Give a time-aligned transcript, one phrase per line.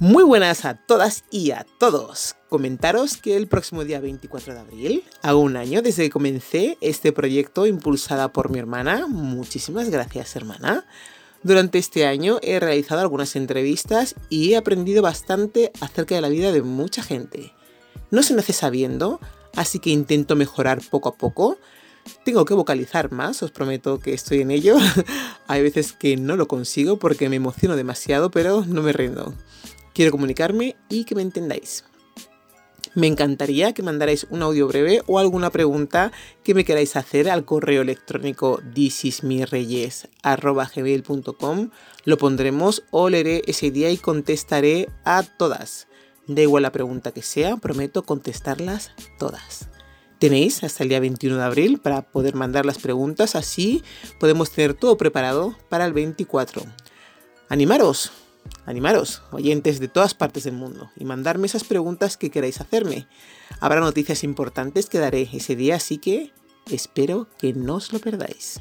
[0.00, 2.36] Muy buenas a todas y a todos.
[2.48, 7.10] Comentaros que el próximo día 24 de abril, a un año desde que comencé este
[7.10, 10.86] proyecto impulsada por mi hermana, muchísimas gracias hermana,
[11.42, 16.52] durante este año he realizado algunas entrevistas y he aprendido bastante acerca de la vida
[16.52, 17.52] de mucha gente.
[18.12, 19.18] No se nace sabiendo,
[19.56, 21.58] así que intento mejorar poco a poco.
[22.24, 24.76] Tengo que vocalizar más, os prometo que estoy en ello.
[25.48, 29.34] Hay veces que no lo consigo porque me emociono demasiado, pero no me rindo.
[29.98, 31.82] Quiero comunicarme y que me entendáis.
[32.94, 36.12] Me encantaría que mandarais un audio breve o alguna pregunta
[36.44, 41.70] que me queráis hacer al correo electrónico thisismireyes.com.
[42.04, 45.88] Lo pondremos o leeré ese día y contestaré a todas.
[46.28, 49.68] Da igual la pregunta que sea, prometo contestarlas todas.
[50.20, 53.82] Tenéis hasta el día 21 de abril para poder mandar las preguntas, así
[54.20, 56.62] podemos tener todo preparado para el 24.
[57.48, 58.12] ¡Animaros!
[58.68, 63.08] Animaros, oyentes de todas partes del mundo, y mandarme esas preguntas que queráis hacerme.
[63.60, 66.34] Habrá noticias importantes que daré ese día, así que
[66.70, 68.60] espero que no os lo perdáis.